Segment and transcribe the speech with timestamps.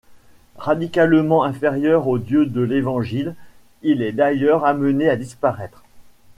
[0.55, 3.35] Radicalement inférieur au Dieu de l'Évangile,
[3.83, 5.83] il est d'ailleurs amené à disparaître.